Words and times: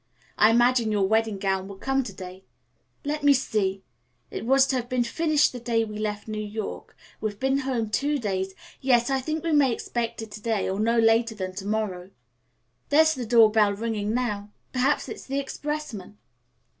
I 0.35 0.49
imagine 0.49 0.91
your 0.91 1.07
wedding 1.07 1.37
gown 1.37 1.67
will 1.67 1.77
come 1.77 2.03
to 2.05 2.11
day. 2.11 2.43
Let 3.05 3.21
me 3.21 3.35
see. 3.35 3.83
It 4.31 4.47
was 4.47 4.65
to 4.65 4.77
have 4.77 4.89
been 4.89 5.03
finished 5.03 5.51
the 5.51 5.59
day 5.59 5.85
we 5.85 5.99
left 5.99 6.27
New 6.27 6.41
York. 6.43 6.97
We've 7.19 7.39
been 7.39 7.59
home 7.59 7.91
two 7.91 8.17
days. 8.17 8.55
Yes, 8.81 9.11
I 9.11 9.21
think 9.21 9.43
we 9.43 9.51
may 9.51 9.71
expect 9.71 10.23
it 10.23 10.31
to 10.31 10.41
day, 10.41 10.67
or 10.67 10.79
not 10.79 11.01
later 11.03 11.35
than 11.35 11.53
to 11.53 11.67
morrow. 11.67 12.09
There's 12.89 13.13
the 13.13 13.27
doorbell 13.27 13.73
ringing 13.73 14.11
now. 14.11 14.49
Perhaps 14.73 15.07
it's 15.07 15.27
the 15.27 15.39
expressman." 15.39 16.17